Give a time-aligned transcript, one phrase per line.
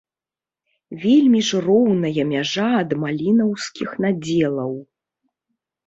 [1.03, 4.73] Вельмі ж роўная мяжа ад малінаўскіх надзелаў.